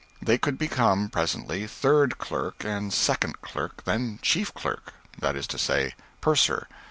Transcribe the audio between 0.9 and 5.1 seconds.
presently, third clerk and second clerk, then chief clerk